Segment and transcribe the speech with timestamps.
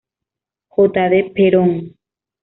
[0.75, 1.09] J.
[1.11, 1.29] D.
[1.35, 1.95] Perón.